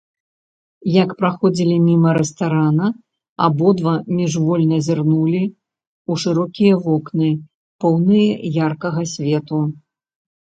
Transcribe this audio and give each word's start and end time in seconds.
Як 0.91 1.09
праходзілі 1.19 1.75
міма 1.89 2.13
рэстарана, 2.17 2.87
абодва 3.47 3.93
міжвольна 4.19 4.79
зірнулі 4.87 5.43
ў 6.09 6.13
шырокія 6.25 6.75
вокны, 6.87 7.29
поўныя 7.87 8.33
яркага 8.71 9.01
свету. 9.15 9.61